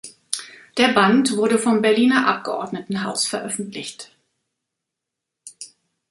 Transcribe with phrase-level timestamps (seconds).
[0.79, 4.11] Der Band wurde vom Berliner Abgeordnetenhaus veröffentlicht.